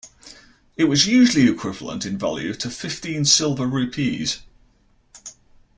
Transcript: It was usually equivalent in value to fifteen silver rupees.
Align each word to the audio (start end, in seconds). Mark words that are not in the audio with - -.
It 0.77 0.85
was 0.85 1.05
usually 1.05 1.47
equivalent 1.47 2.07
in 2.07 2.17
value 2.17 2.55
to 2.55 2.71
fifteen 2.71 3.23
silver 3.23 3.67
rupees. 3.67 4.41